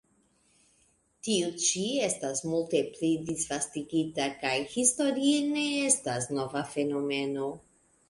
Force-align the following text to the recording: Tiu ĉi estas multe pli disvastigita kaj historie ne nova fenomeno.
Tiu 1.27 1.51
ĉi 1.63 1.83
estas 2.07 2.41
multe 2.55 2.81
pli 2.97 3.11
disvastigita 3.29 4.29
kaj 4.43 4.57
historie 4.75 5.39
ne 5.55 6.19
nova 6.43 6.69
fenomeno. 6.77 7.57